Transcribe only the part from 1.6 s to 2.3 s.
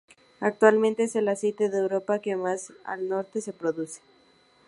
de Europa